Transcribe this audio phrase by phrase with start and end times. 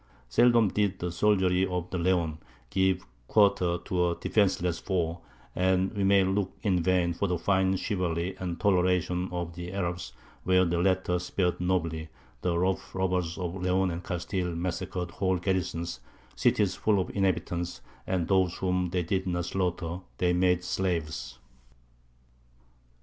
[0.29, 2.39] Seldom did the soldiery of Leon
[2.71, 5.21] give quarter to a defenceless foe,
[5.55, 10.13] and we may look in vain for the fine chivalry and toleration of the Arabs;
[10.43, 12.09] where the latter spared nobly,
[12.41, 15.99] the rough robbers of Leon and Castile massacred whole garrisons,
[16.35, 21.37] cities full of inhabitants, and those whom they did not slaughter they made slaves.